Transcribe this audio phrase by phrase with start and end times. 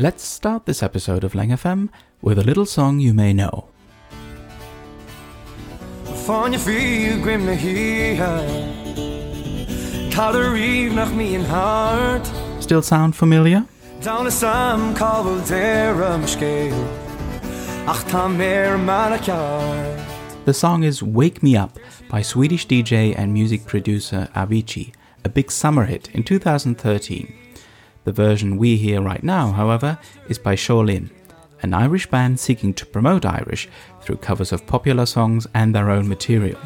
[0.00, 1.88] Let's start this episode of Lang FM
[2.22, 3.66] with a little song you may know.
[6.24, 8.16] Fan je viel grim na hier
[10.14, 12.24] Tá a riomh nach mí an hart
[12.60, 13.64] Still sound familiar?
[14.00, 16.78] Dana sam cabhfuil déire am scéil
[17.88, 18.70] Ach tá mé
[20.44, 21.76] The song is Wake Me Up
[22.08, 24.92] by Swedish DJ and music producer Avicii,
[25.24, 27.47] a big summer hit in 2013.
[28.08, 29.98] The version we hear right now, however,
[30.30, 31.10] is by Seo Linn,
[31.60, 33.68] an Irish band seeking to promote Irish
[34.00, 36.58] through covers of popular songs and their own material.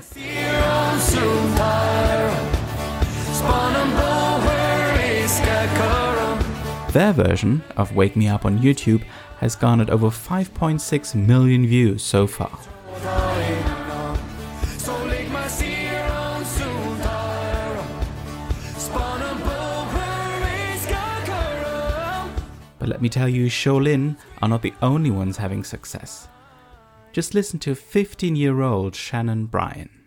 [6.93, 9.03] Their version of Wake Me Up on YouTube
[9.41, 12.57] has garnered over 5.6 million views so far.
[22.83, 26.27] But let me tell you, Seo Linn are not the only ones having success.
[27.13, 30.02] Just listen to 15 year old Shannon Bryan.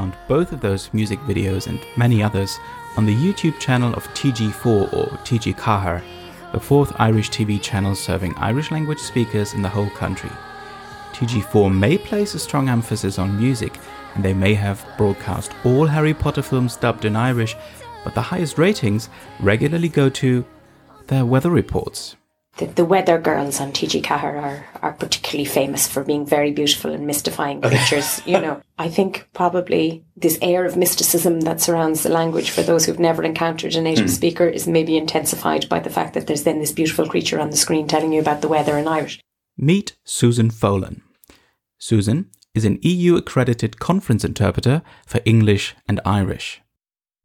[0.00, 2.58] Found both of those music videos and many others
[2.96, 6.02] on the YouTube channel of TG4 or TG Ceathair,
[6.52, 10.30] the fourth Irish TV channel serving Irish language speakers in the whole country.
[11.12, 13.78] TG4 may place a strong emphasis on music,
[14.14, 17.54] and they may have broadcast all Harry Potter films dubbed in Irish,
[18.02, 20.46] but the highest ratings regularly go to
[21.08, 22.16] their weather reports.
[22.60, 26.92] The, the weather girls on TG Ceathair are, are particularly famous for being very beautiful
[26.92, 28.20] and mystifying creatures.
[28.26, 32.84] you know, I think probably this air of mysticism that surrounds the language for those
[32.84, 34.10] who've never encountered a native hmm.
[34.10, 37.56] speaker is maybe intensified by the fact that there's then this beautiful creature on the
[37.56, 39.18] screen telling you about the weather in Irish.
[39.56, 41.00] Meet Susan Folan.
[41.78, 46.60] Susan is an EU accredited conference interpreter for English and Irish.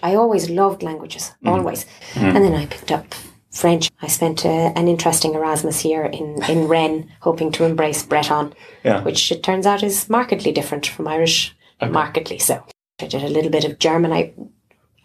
[0.01, 1.49] I always loved languages, hmm.
[1.49, 1.85] always.
[2.13, 2.23] Hmm.
[2.23, 3.13] And then I picked up
[3.55, 3.89] French.
[4.01, 9.01] I spent uh, an interesting Erasmus year in, in Rennes, hoping to embrace Breton, Yeah.
[9.03, 12.63] which it turns out is markedly different from Irish, markedly so.
[13.01, 14.11] I did a little bit of German.
[14.11, 14.33] I,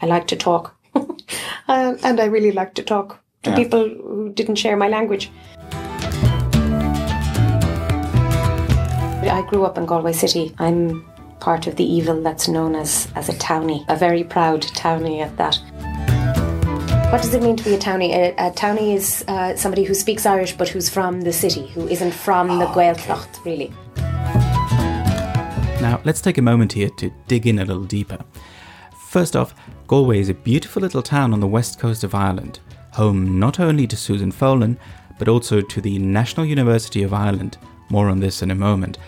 [0.03, 0.75] I like to talk.
[0.95, 1.07] uh,
[1.69, 3.57] and I really like to talk to Yeah.
[3.57, 5.31] people who didn't share my language.
[9.23, 10.55] I grew up in Galway City.
[10.59, 11.05] I'm
[11.41, 15.37] part of the evil that's known as, as a townie, a very proud townie at
[15.37, 15.59] that.
[17.11, 18.13] What does it mean to be a townie?
[18.13, 21.89] A, a townie is uh, somebody who speaks Irish but who's from the city, who
[21.89, 23.73] isn't from the Gaeltacht, really.
[25.83, 28.25] Now, let's take a moment here to dig in a little deeper.
[29.09, 29.57] First off,
[29.89, 32.61] Galway is a beautiful little town on the west coast of Ireland,
[32.93, 34.77] home not only to Susan Folan,
[35.19, 37.59] but also to the National University of Ireland.
[37.89, 38.99] More on this in a moment.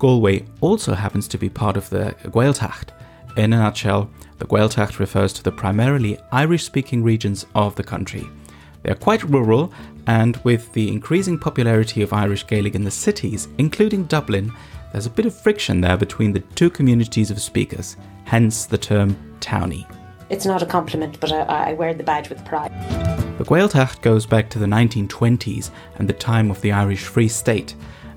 [0.00, 2.88] Galway also happens to be part of the Gaeltacht.
[3.36, 8.28] In a nutshell, the Gaeltacht refers to the primarily Irish speaking regions of the country.
[8.82, 9.72] They are quite rural,
[10.06, 14.52] and with the increasing popularity of Irish Gaelic in the cities, including Dublin,
[14.92, 19.16] there's a bit of friction there between the two communities of speakers, hence the term
[19.40, 19.86] townie.
[20.30, 22.70] It's not a compliment, but I, I wear the badge with pride.
[23.38, 27.74] The Gaeltacht goes back to the 1920s and the time of the Irish Free State,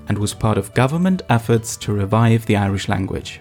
[0.08, 3.40] and was part of government efforts to revive the Irish language.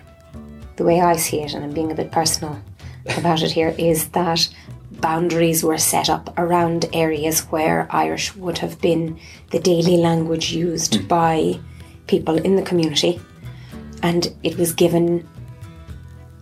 [0.75, 2.59] The way I see it, and I'm being a bit personal
[3.17, 4.49] about it here, is that
[4.91, 9.19] boundaries were set up around areas where Irish would have been
[9.51, 11.07] the daily language used hmm.
[11.07, 11.59] by
[12.07, 13.19] people in the community,
[14.01, 15.27] and it was given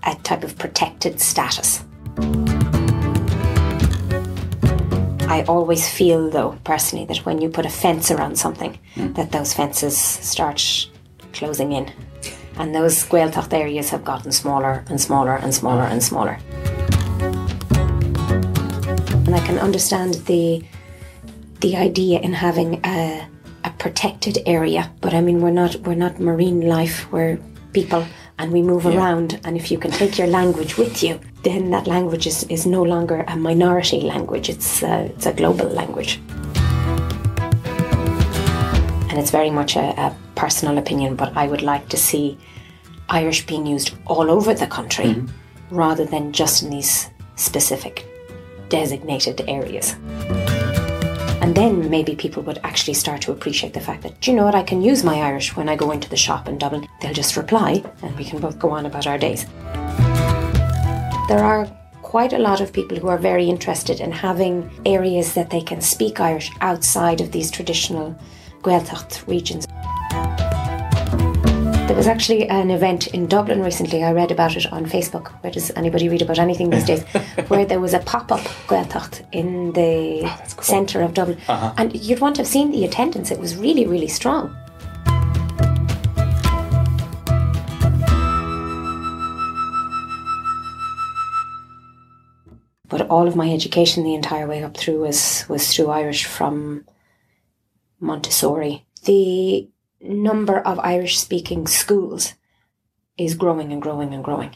[0.03, 1.84] a type of protected status.
[5.28, 9.13] I always feel, though, personally, that when you put a fence around something, hmm.
[9.13, 10.90] that those fences start
[11.34, 11.92] closing in.
[12.62, 16.38] And those Gaeltacht areas have gotten smaller and smaller and smaller and smaller.
[19.25, 20.63] And I can understand the
[21.62, 23.28] the idea in having a,
[23.63, 27.40] a protected area, but I mean we're not we're not marine life, we're
[27.74, 28.06] people
[28.38, 31.88] and we move around and if you can take your language with you, then that
[31.88, 36.19] language is, is no longer a minority language, it's uh, it's a global language.
[39.12, 42.38] And it's very much a, a personal opinion, but I would like to see
[43.10, 45.75] Irish being used all over the country mm-hmm.
[45.75, 48.08] rather than just in these specific
[48.69, 49.98] designated areas.
[51.42, 54.46] And then maybe people would actually start to appreciate the fact that, "Do you know
[54.46, 56.88] what, I can use my Irish when I go into the shop in Dublin.
[57.02, 59.46] They'll just reply and we can both go on about our days.
[61.28, 61.68] There are
[62.02, 65.81] quite a lot of people who are very interested in having areas that they can
[65.81, 68.16] speak Irish outside of these traditional
[68.62, 69.68] Gaeltacht regions.
[71.88, 74.04] There was actually an event in Dublin recently.
[74.04, 75.28] I read about it on Facebook.
[75.44, 77.04] Where does anybody read about anything these days?
[77.50, 81.74] where there was a pop-up Gaeltacht in the oh, centre of Dublin, uh-huh.
[81.78, 83.30] and you'd want to have seen the attendance.
[83.30, 84.56] It was really, really strong.
[92.88, 96.86] But all of my education, the entire way up through, was was through Irish from
[98.01, 98.86] Montessori.
[99.06, 99.69] The
[100.01, 102.33] number of Irish speaking schools
[103.18, 104.56] is growing and growing and growing.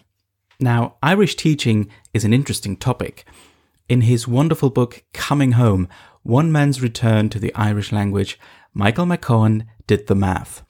[0.60, 3.26] Now, Irish teaching is an interesting topic.
[3.88, 5.88] In his wonderful book, Coming Home
[6.24, 8.40] One Man's Return to the Irish Language,
[8.74, 10.64] Michael McCohen did the math.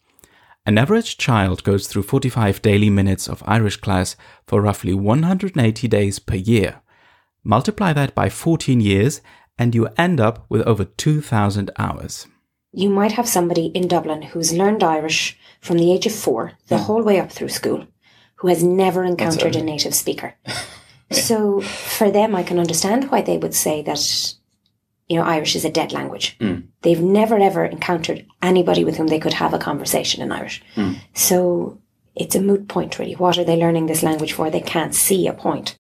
[0.66, 4.16] An average child goes through 45 daily minutes of Irish class
[4.48, 6.82] for roughly 180 days per year.
[7.44, 9.22] Multiply that by 14 years,
[9.60, 12.28] and you end up with over 2,000 hours.
[12.76, 16.78] You might have somebody in Dublin who's learned Irish from the age of four, the
[16.78, 16.84] hmm.
[16.84, 17.88] whole way up through school,
[18.36, 20.36] who has never encountered a native speaker.
[21.12, 24.00] So for them, I can understand why they would say that,
[25.08, 26.36] you know, Irish is a dead language.
[26.40, 26.62] Hmm.
[26.82, 30.64] They've never ever encountered anybody with whom they could have a conversation in Irish.
[30.74, 30.94] Hmm.
[31.14, 31.80] So
[32.16, 33.14] it's a moot point, really.
[33.14, 34.50] What are they learning this language for?
[34.50, 35.76] They can't see a point.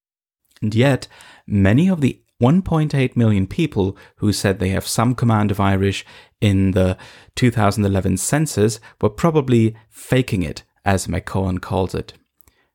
[0.61, 1.07] And yet,
[1.47, 6.05] many of the 1.8 million people who said they have some command of Irish
[6.41, 6.97] in the
[7.35, 12.13] 2011 census were probably faking it, as McCohen calls it.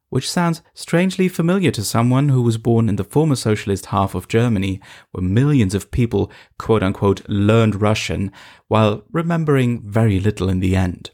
[0.08, 4.28] Which sounds strangely familiar to someone who was born in the former socialist half of
[4.28, 4.80] Germany,
[5.12, 8.32] where millions of people quote unquote learned Russian
[8.68, 11.10] while remembering very little in the end.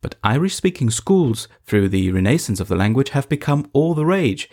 [0.00, 4.48] But Irish speaking schools through the renaissance of the language have become all the rage,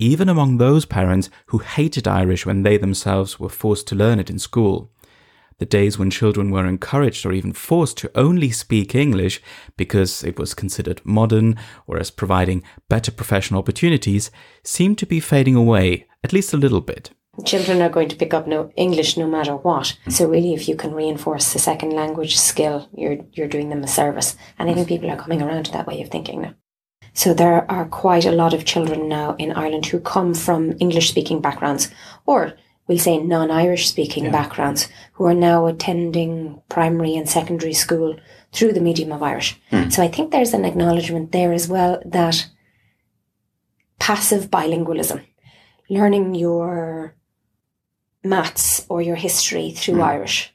[0.00, 4.30] even among those parents who hated Irish when they themselves were forced to learn it
[4.30, 4.90] in school.
[5.58, 9.42] The days when children were encouraged or even forced to only speak English
[9.76, 11.56] because it was considered modern
[11.86, 14.30] or as providing better professional opportunities
[14.64, 17.10] seem to be fading away, at least a little bit.
[17.44, 19.98] Children are going to pick up no English no matter what.
[20.08, 23.88] So really, if you can reinforce the second language skill, you're you're doing them a
[23.88, 24.36] service.
[24.58, 26.54] And I think people are coming around to that way of thinking now.
[27.14, 31.08] So there are quite a lot of children now in Ireland who come from English
[31.08, 31.90] speaking backgrounds,
[32.26, 32.54] or
[32.86, 38.16] we'll say non Irish speaking backgrounds, who are now attending primary and secondary school
[38.52, 39.58] through the medium of Irish.
[39.70, 39.90] Hmm.
[39.90, 42.48] So I think there's an acknowledgement there as well that
[43.98, 45.24] passive bilingualism,
[45.88, 47.14] learning your
[48.24, 50.02] maths or your history through hmm.
[50.02, 50.54] Irish,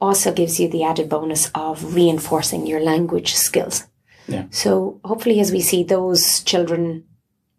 [0.00, 3.86] also gives you the added bonus of reinforcing your language skills.
[4.28, 4.46] Yeah.
[4.50, 7.04] So hopefully, as we see those children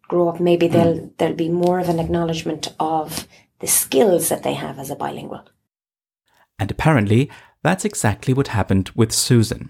[0.07, 0.71] grow up, maybe mm.
[0.71, 3.27] they'll there'll be more of an acknowledgement of
[3.59, 5.43] the skills that they have as a bilingual.
[6.59, 7.29] And apparently,
[7.63, 9.69] that's exactly what happened with Susan.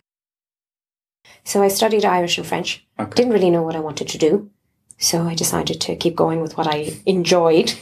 [1.44, 2.86] So I studied Irish and French.
[3.00, 3.16] Okay.
[3.16, 4.50] Didn't really know what I wanted to do.
[4.98, 7.74] So I decided to keep going with what I enjoyed.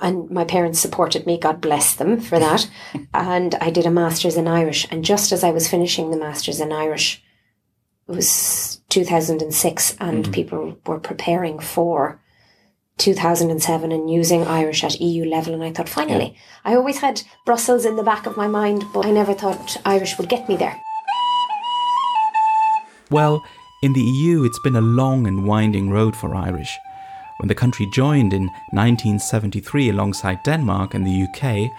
[0.00, 2.68] And my parents supported me, God bless them for that.
[3.14, 4.86] and I did a master's in Irish.
[4.90, 7.22] And just as I was finishing the master's in Irish,
[8.10, 10.32] it was 2006, and mm-hmm.
[10.32, 12.20] people were preparing for
[12.98, 15.54] 2007 and using Irish at EU level.
[15.54, 19.06] And I thought, finally, I always had Brussels in the back of my mind, but
[19.06, 20.80] I never thought Irish would get me there.
[23.10, 23.42] Well,
[23.82, 26.76] in the EU, it's been a long and winding road for Irish.
[27.38, 31.70] When the country joined in 1973 alongside Denmark and the UK,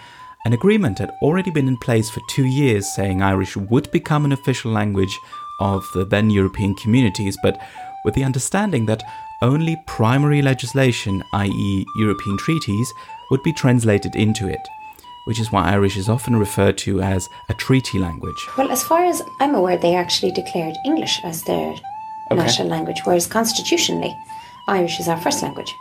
[0.44, 4.32] an agreement had already been in place for two years saying Irish would become an
[4.32, 5.16] official language
[5.62, 7.58] of the then European communities, but
[8.04, 9.04] with the understanding that
[9.42, 12.92] only primary legislation, i.e., European treaties,
[13.30, 14.60] would be translated into it,
[15.26, 18.48] which is why Irish is often referred to as a treaty language.
[18.58, 21.74] Well, as far as I'm aware, they actually declared English as their
[22.30, 24.16] national language, whereas constitutionally,
[24.68, 25.72] Irish is our first language.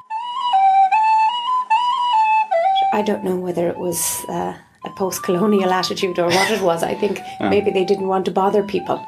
[2.94, 4.54] I don't know whether it was uh,
[4.86, 6.84] a post colonial attitude or what it was.
[6.84, 9.06] I think maybe they didn't want to bother people.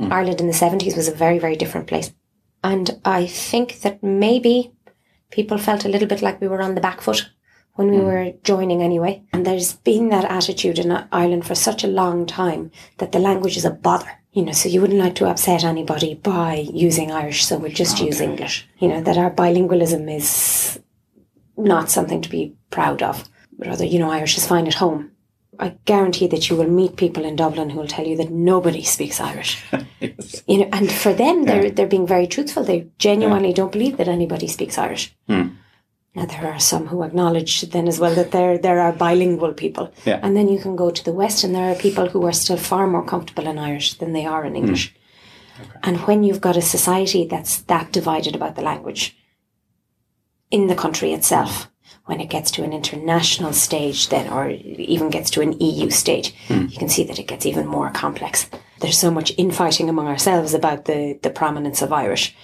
[0.00, 0.12] Mm.
[0.12, 2.12] Ireland in the 70s was a very, very different place.
[2.64, 4.72] And I think that maybe
[5.30, 7.30] people felt a little bit like we were on the back foot
[7.74, 8.04] when we mm.
[8.04, 9.22] were joining anyway.
[9.32, 13.56] And there's been that attitude in Ireland for such a long time that the language
[13.56, 14.10] is a bother.
[14.32, 17.98] You know, so you wouldn't like to upset anybody by using Irish, so we'll just
[18.00, 18.68] use English.
[18.78, 20.78] You know, that our bilingualism is
[21.56, 23.28] not something to be proud of.
[23.58, 25.10] But rather, you know, Irish is fine at home.
[25.60, 28.82] I guarantee that you will meet people in Dublin who will tell you that nobody
[28.82, 29.62] speaks Irish.
[30.00, 30.42] Yes.
[30.46, 32.64] You know, and for them, they're they're being very truthful.
[32.64, 35.14] They genuinely don't believe that anybody speaks Irish.
[35.28, 35.48] Hmm.
[36.14, 39.92] Now there are some who acknowledge then as well that there there are bilingual people,
[40.06, 40.18] Yeah.
[40.22, 42.56] and then you can go to the west, and there are people who are still
[42.56, 44.62] far more comfortable in Irish than they are in hmm.
[44.62, 44.94] English.
[45.82, 49.14] And when you've got a society that's that divided about the language
[50.50, 51.70] in the country itself,
[52.10, 56.34] when it gets to an international stage, then or even gets to an EU stage,
[56.48, 56.66] hmm.
[56.68, 58.50] you can see that it gets even more complex.
[58.80, 62.34] There's so much infighting among ourselves about the the prominence of Irish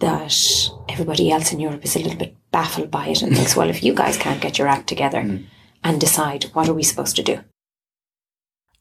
[0.00, 0.36] that
[0.88, 3.84] everybody else in Europe is a little bit baffled by it and thinks, well, if
[3.84, 5.44] you guys can't get your act together hmm.
[5.84, 7.38] and decide, what are we supposed to do?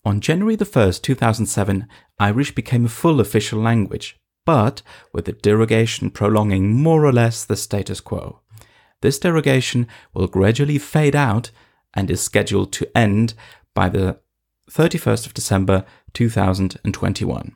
[0.03, 4.17] On January the 1st, 2007, Irish became a full official language,
[4.47, 4.81] but
[5.13, 8.40] with a derogation prolonging more or less the status quo.
[9.01, 11.51] This derogation will gradually fade out
[11.93, 13.33] and is scheduled to end
[13.73, 14.19] by the
[14.69, 17.55] 31st of December 2021.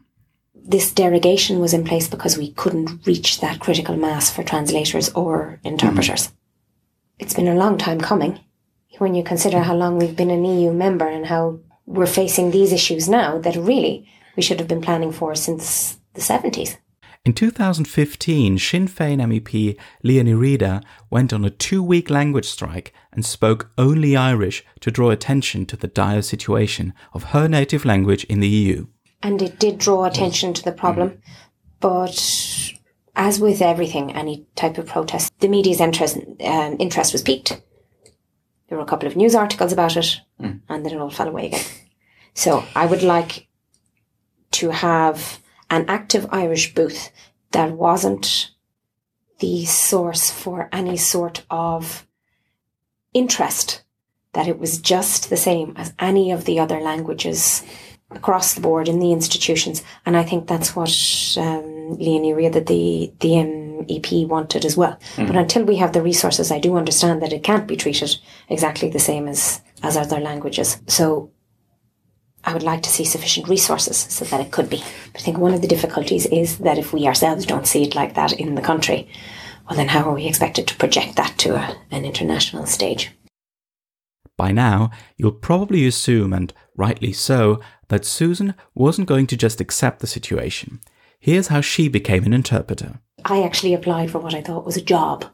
[0.53, 5.59] This derogation was in place because we couldn't reach that critical mass for translators or
[5.63, 6.27] interpreters.
[6.27, 6.35] Mm-hmm.
[7.19, 8.39] It's been a long time coming
[8.97, 12.73] when you consider how long we've been an EU member and how we're facing these
[12.73, 16.77] issues now that really we should have been planning for since the 70s.
[17.25, 22.94] In 2015, Sinn Féin MEP Liadh Ní Riada went on a two week language strike
[23.12, 28.25] and spoke only Irish to draw attention to the dire situation of her native language
[28.25, 28.86] in the EU.
[29.24, 31.20] and it did draw attention to the problem.
[31.79, 32.74] But
[33.15, 37.60] as with everything, any type of protest, the media's interest um, interest was piqued.
[38.67, 40.22] There were a couple of news articles about it,
[40.70, 41.65] and then it all fell away again.
[42.36, 43.48] So I would like
[44.51, 45.39] to have
[45.75, 47.12] an active Irish booth
[47.51, 48.51] that wasn't
[49.39, 52.08] the source for any sort of
[53.13, 53.84] interest.
[54.34, 57.63] That it was just the same as any of the other languages
[58.12, 60.89] across the board in the institutions, and I think that's what
[61.38, 64.98] um, Liadh Ní Riada, the the MEP, wanted as well.
[65.27, 68.17] But until we have the resources, I do understand that it can't be treated
[68.50, 70.79] exactly the same as as other languages.
[70.88, 71.32] So.
[72.45, 74.77] I would like to see sufficient resources so that it could be.
[75.11, 77.95] But I think one of the difficulties is that if we ourselves don't see it
[77.95, 79.09] like that in the country,
[79.67, 83.11] well, then how are we expected to project that to a, an international stage?
[84.37, 89.99] By now, you'll probably assume, and rightly so, that Susan wasn't going to just accept
[89.99, 90.81] the situation.
[91.19, 92.99] Here's how she became an interpreter.
[93.23, 95.25] I actually applied for what I thought was a job.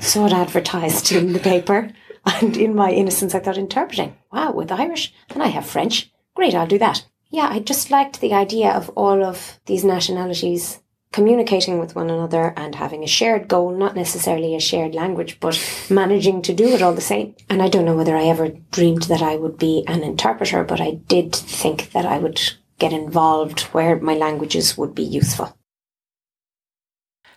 [0.00, 1.90] Saw it advertised in the paper,
[2.40, 4.16] and in my innocence, I thought interpreting.
[4.32, 6.09] Wow, with Irish, and I have French.
[6.40, 7.04] Great, I'll do that.
[7.28, 10.80] Yeah, I just liked the idea of all of these nationalities
[11.12, 15.60] communicating with one another and having a shared goal, not necessarily a shared language, but
[15.90, 17.34] managing to do it all the same.
[17.50, 20.80] And I don't know whether I ever dreamed that I would be an interpreter, but
[20.80, 22.40] I did think that I would
[22.78, 25.54] get involved where my languages would be useful.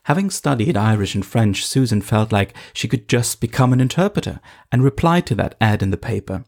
[0.05, 4.39] Having studied Irish and French, Susan felt like she could just become an interpreter
[4.71, 6.45] and replied to that ad in the paper.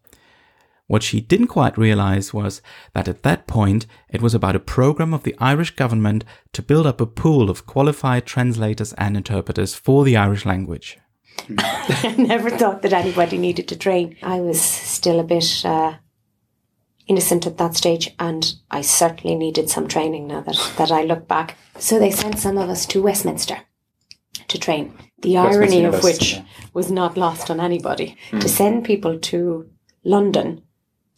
[0.87, 2.61] What she didn't quite realize was
[2.93, 6.23] that at that point it was about a program of the Irish government
[6.53, 10.99] to build up a pool of qualified translators and interpreters for the Irish language.
[11.57, 14.15] I never thought that anybody needed to train.
[14.21, 15.95] I was still a bit uh,
[17.07, 21.27] innocent at that stage, and I certainly needed some training now that, that I look
[21.27, 21.57] back.
[21.77, 23.57] So they sent some of us to Westminster
[24.47, 24.93] to train.
[25.19, 26.39] The irony of which
[26.73, 28.17] was not lost on anybody.
[28.31, 29.69] To send people to
[30.03, 30.61] London,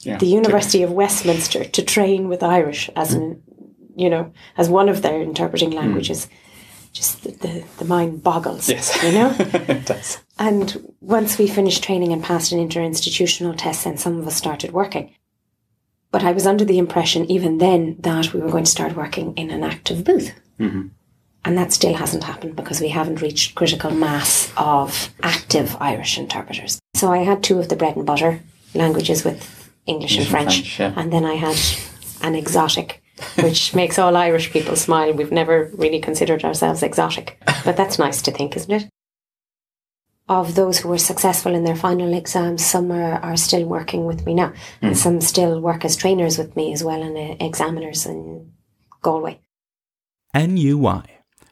[0.07, 0.17] Yeah.
[0.17, 3.21] the University of Westminster, to train with Irish as hmm.
[3.21, 3.43] an,
[3.95, 5.79] you know, as one of their interpreting hmm.
[5.79, 6.29] languages.
[6.93, 9.03] Just the, the, the mind boggles, Yes.
[9.03, 9.35] you know?
[9.39, 10.19] it does.
[10.39, 14.71] And once we finished training and passed an interinstitutional test, then some of us started
[14.71, 15.13] working.
[16.09, 19.35] But I was under the impression, even then, that we were going to start working
[19.35, 20.33] in an active booth.
[20.59, 20.87] Mm-hmm.
[21.43, 26.79] And that still hasn't happened because we haven't reached critical mass of active Irish interpreters.
[26.95, 28.41] So I had two of the bread and butter
[28.73, 29.56] languages with
[29.87, 30.75] English, and English and French.
[30.75, 31.01] French, yeah.
[31.01, 31.57] And then I had
[32.21, 33.01] an exotic,
[33.41, 35.13] which makes all Irish people smile.
[35.13, 37.41] We've never really considered ourselves exotic.
[37.65, 38.89] But that's nice to think, isn't it?
[40.29, 44.25] of those who were successful in their final exams, some are, are still working with
[44.25, 44.51] me now,
[44.81, 48.51] and some still work as trainers with me as well, and uh, examiners in
[49.01, 49.39] Galway.
[50.35, 51.03] NUI,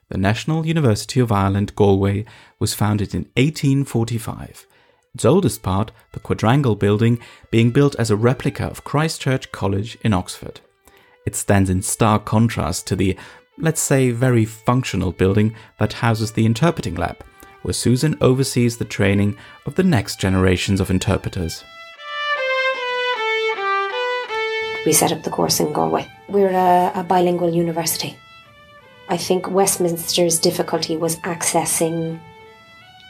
[0.09, 2.25] the National University of Ireland, Galway,
[2.59, 4.67] was founded in 1845
[5.15, 7.19] its oldest part, the quadrangle building,
[7.49, 10.59] being built as a replica of Christ Church College in Oxford.
[11.25, 13.17] It stands in stark contrast to the,
[13.57, 17.23] let's say, very functional building that houses the interpreting lab,
[17.61, 21.63] where Susan oversees the training of the next generations of interpreters.
[24.85, 26.11] We set up the course in Galway.
[26.27, 28.17] We're a, a bilingual university.
[29.07, 32.19] I think Westminster's difficulty was accessing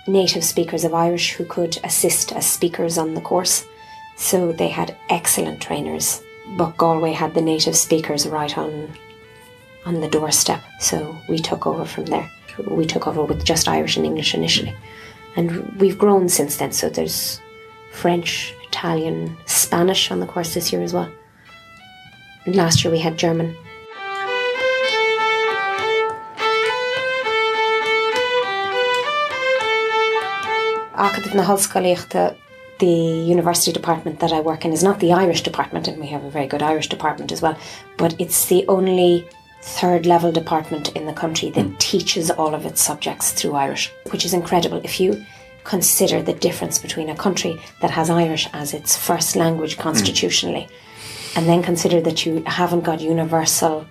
[0.08, 3.66] native speakers of Irish who could assist as speakers on the course.
[4.18, 6.22] So they had excellent trainers,
[6.58, 8.94] but Galway had the native speakers right on
[9.86, 10.64] on the doorstep.
[10.80, 12.30] So we took over from there.
[12.68, 14.76] We took over with just Irish and English initially.
[15.36, 16.72] And we've grown since then.
[16.72, 17.40] So there's
[17.92, 21.12] French, Italian, Spanish on the course this year as well.
[22.48, 23.56] Last year we had German.
[30.96, 32.36] Acadh na
[32.80, 36.24] the university department that I work in is not the Irish department, and we have
[36.24, 37.58] a very good Irish department as well,
[37.98, 39.28] but it's the only
[39.62, 41.76] third level department in the country that hmm.
[41.78, 44.82] teaches all of its subjects through Irish, which is incredible.
[44.84, 45.26] If you
[45.64, 49.82] consider the difference between a country that has Irish as its first language hmm.
[49.82, 50.68] constitutionally,
[51.36, 53.86] and then consider that you haven't got universal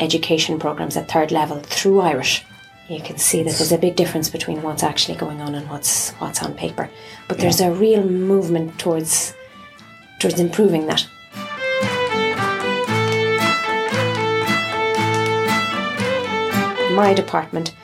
[0.00, 2.44] education programs at third level through Irish,
[2.88, 6.10] you can see that there's a big difference between what's actually going on and what's
[6.12, 6.90] what's on paper.
[7.28, 9.34] But there's a real movement towards
[10.18, 11.06] towards improving that.
[16.94, 17.74] My department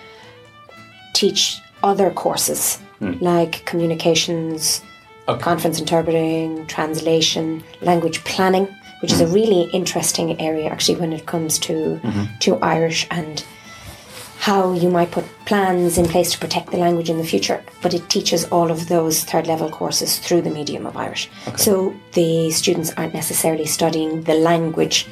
[1.15, 3.15] teach other courses hmm.
[3.21, 4.83] like communications,
[5.27, 8.69] conference interpreting, translation, language planning,
[9.01, 9.33] which is a hmm.
[9.33, 12.25] really interesting area actually when it comes to mm-hmm.
[12.41, 13.45] to Irish and
[14.41, 17.93] how you might put plans in place to protect the language in the future, but
[17.93, 21.29] it teaches all of those third level courses through the medium of Irish.
[21.59, 25.07] So the students aren't necessarily studying the language.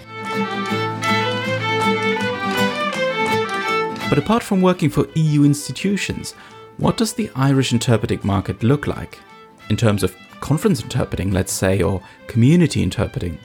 [4.08, 6.32] But apart from working for EU institutions,
[6.78, 9.18] what does the Irish interpreting market look like?
[9.68, 13.38] In terms of conference interpreting, let's say, or community interpreting?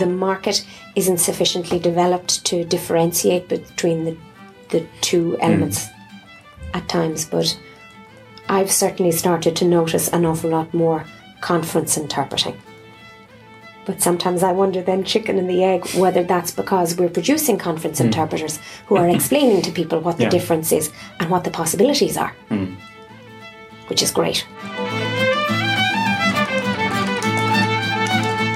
[0.00, 0.66] The market
[0.96, 4.16] isn't sufficiently developed to differentiate between the,
[4.70, 5.88] the two elements
[6.74, 7.58] at times, but
[8.48, 11.04] I've certainly started to notice an awful lot more
[11.40, 12.56] conference interpreting.
[13.86, 17.98] But sometimes I wonder then, chicken and the egg, whether that's because we're producing conference
[17.98, 18.06] hmm.
[18.06, 20.30] interpreters who are explaining to people what the Yeah.
[20.30, 22.74] difference is and what the possibilities are, hmm.
[23.88, 24.46] which is great.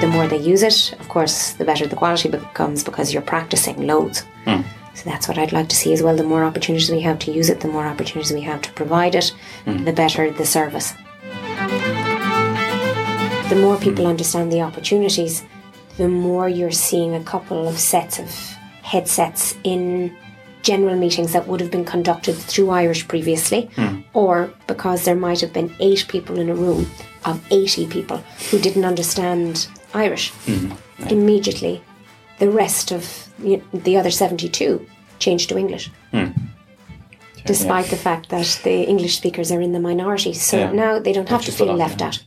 [0.01, 3.87] The more they use it, of course, the better the quality becomes because you're practicing
[3.87, 4.23] loads.
[4.45, 4.61] Hmm.
[4.95, 6.15] So that's what I'd like to see as well.
[6.15, 9.13] The more opportunities we have to use it, the more opportunities we have to provide
[9.15, 9.33] it,
[9.65, 9.83] mm-hmm.
[9.83, 10.93] the better the service.
[13.49, 15.43] The more people understand the opportunities,
[15.97, 18.29] the more you're seeing a couple of sets of
[18.81, 20.15] headsets in
[20.61, 24.01] general meetings that would have been conducted through Irish previously, hmm.
[24.13, 26.89] or because there might have been eight people in a room
[27.25, 28.17] of 80 people
[28.49, 30.31] who didn't understand Irish.
[30.31, 30.71] Hmm.
[31.09, 31.83] Immediately,
[32.39, 34.85] the rest of you the other 72
[35.19, 35.91] changed to English.
[37.45, 40.33] Despite the fact that the English speakers are in the minority.
[40.33, 40.71] So Yeah.
[40.71, 42.07] now they don't have to feel left yeah.
[42.07, 42.25] out.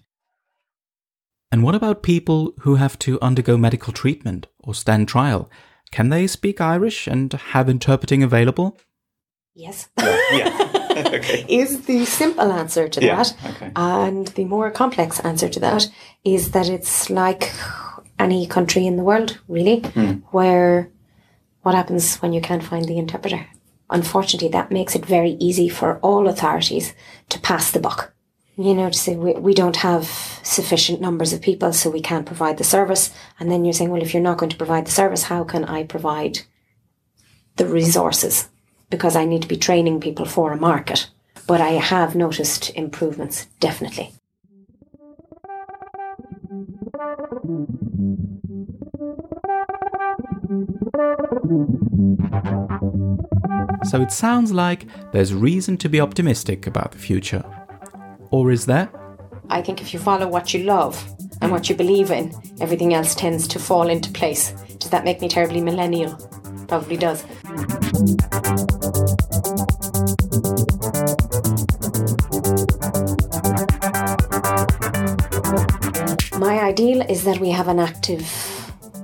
[1.51, 5.51] And what about people who have to undergo medical treatment or stand trial?
[5.90, 8.79] Can they speak Irish and have interpreting available?
[9.55, 9.88] Yes.
[10.33, 10.51] yeah.
[10.99, 11.44] okay.
[11.49, 13.35] is the simple answer to Yeah, that.
[13.47, 13.73] okay.
[13.75, 15.88] And the more complex answer to that
[16.25, 17.53] is that it's like
[18.18, 20.12] any country in the world, really, Hmm.
[20.31, 20.90] where
[21.62, 23.46] what happens when you can't find the interpreter?
[23.90, 26.94] Unfortunately, that makes it very easy for all authorities
[27.31, 28.12] to pass the buck.
[28.57, 30.04] You know, to say we, we don't have
[30.42, 33.11] sufficient numbers of people, so we can't provide the service.
[33.38, 35.64] And then you're saying, well, if you're not going to provide the service, how can
[35.64, 36.40] I provide
[37.57, 38.48] the resources?
[38.90, 41.09] Because I need to be training people for a market.
[41.46, 44.12] But I have noticed improvements, definitely.
[53.84, 57.44] So it sounds like there's reason to be optimistic about the future.
[58.30, 58.90] Or is there?
[59.48, 61.02] I think if you follow what you love
[61.40, 64.50] and what you believe in, everything else tends to fall into place.
[64.80, 66.16] Does that make me terribly millennial?
[66.66, 67.24] Probably does.
[76.88, 78.24] Is that we have an active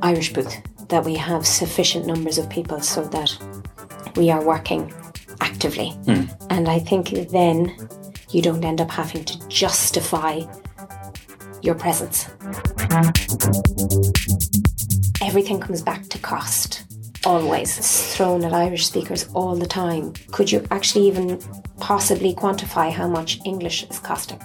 [0.00, 0.56] Irish booth,
[0.88, 3.36] that we have sufficient numbers of people so that
[4.16, 4.90] we are working
[5.42, 5.90] actively.
[6.06, 6.22] Hmm.
[6.48, 7.76] And I think then
[8.30, 10.40] you don't end up having to justify
[11.60, 12.30] your presence.
[15.20, 16.84] Everything comes back to cost.
[17.26, 17.76] Always.
[17.76, 20.14] It's thrown at Irish speakers all the time.
[20.32, 21.38] Could you actually even
[21.80, 24.40] possibly quantify how much English is costing?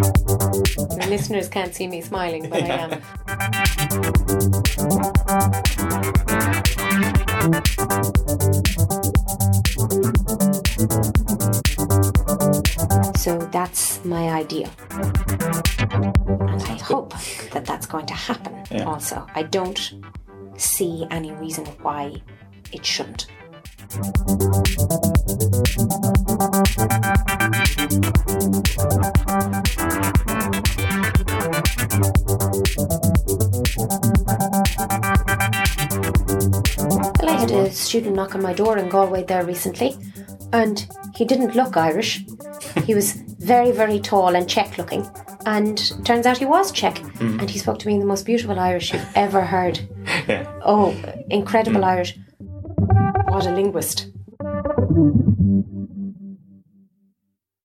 [0.00, 4.04] The listeners can't see me smiling, but I am.
[13.16, 14.70] So that's my idea.
[14.90, 17.14] And I hope
[17.52, 18.84] that that's going to happen Yeah.
[18.84, 19.26] also.
[19.34, 19.94] I don't
[20.56, 22.20] see any reason why
[22.72, 23.26] it shouldn't.
[37.74, 39.96] Student knock on my door in Galway there recently,
[40.52, 42.24] and he didn't look Irish.
[42.84, 45.06] He was very, very tall and Czech looking,
[45.46, 46.96] and turns out he was Czech.
[46.96, 47.40] Mm-hmm.
[47.40, 49.80] And he spoke to me in the most beautiful Irish you've ever heard.
[50.26, 50.50] Yeah.
[50.64, 50.96] Oh,
[51.28, 51.84] incredible mm.
[51.84, 52.16] Irish.
[53.28, 54.13] What a linguist.